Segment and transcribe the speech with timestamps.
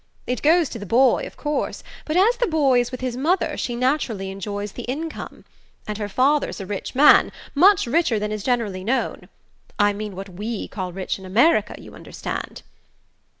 [0.25, 3.55] It goes to the boy, of course; but as the boy is with his mother
[3.55, 5.45] she naturally enjoys the income.
[5.87, 9.29] And her father's a rich man much richer than is generally known;
[9.77, 12.63] I mean what WE call rich in America, you understand!"